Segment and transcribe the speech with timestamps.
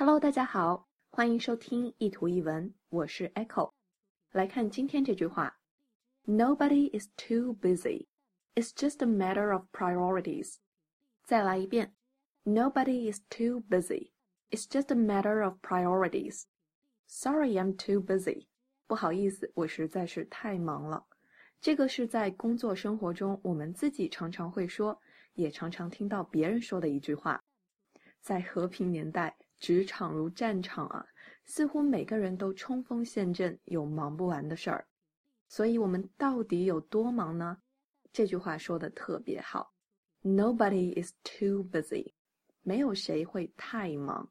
[0.00, 3.72] Hello，大家好，欢迎收听一图一文，我是 Echo。
[4.30, 5.58] 来看今天这句话
[6.24, 8.06] ：Nobody is too busy.
[8.54, 10.58] It's just a matter of priorities.
[11.24, 11.96] 再来一遍
[12.44, 14.12] ：Nobody is too busy.
[14.50, 16.44] It's just a matter of priorities.
[17.08, 18.46] Sorry, I'm too busy.
[18.86, 21.08] 不好意思，我实在是太忙了。
[21.60, 25.02] 这个是在工作生活中我们自己常常会说，
[25.34, 27.42] 也常常听到别人说的一句话。
[28.20, 31.06] 在和平年代，职场如战场啊，
[31.44, 34.86] 似乎每个人都冲锋陷阵，有忙不完的事儿。
[35.48, 37.58] 所以，我们到底有多忙呢？
[38.12, 39.72] 这句话说的特别好
[40.22, 42.12] ：Nobody is too busy，
[42.62, 44.30] 没有谁会太忙。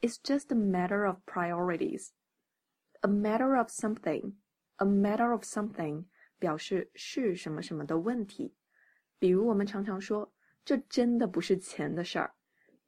[0.00, 6.06] It's just a matter of priorities，a matter of something，a matter of something
[6.38, 8.54] 表示是什么什么的问题。
[9.18, 10.32] 比如，我们常常说，
[10.64, 12.34] 这真的不是钱的事儿。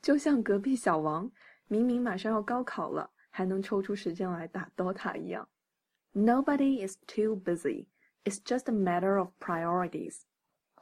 [0.00, 1.30] 就像隔壁小王，
[1.66, 5.48] 明明马上要高考了，还能抽出时间来打 DOTA 一样。
[6.12, 7.88] Nobody is too busy.
[8.24, 10.20] It's just a matter of priorities.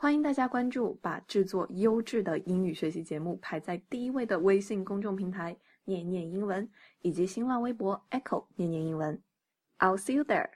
[0.04, 5.56] 欢迎大家关注，把制作优质的英语学习节目排在第一位的微信公众平台
[5.86, 6.68] “念念英文”
[7.00, 9.18] 以及新浪微博 “Echo 念念英文”。
[9.80, 10.50] I'll see you there.